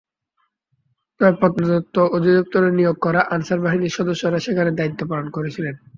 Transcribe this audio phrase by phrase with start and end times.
[1.19, 5.75] তবে প্রত্নতত্ত্ব অধিদপ্তরের নিয়োগ করা আনসার বাহিনীর সদস্যরা সেখানে দায়িত্ব পালন করছিলেন।